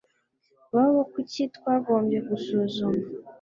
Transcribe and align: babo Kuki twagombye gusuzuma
babo 0.73 1.01
Kuki 1.11 1.41
twagombye 1.55 2.17
gusuzuma 2.29 3.03